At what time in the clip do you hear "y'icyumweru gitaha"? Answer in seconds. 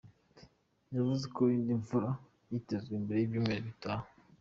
3.19-4.05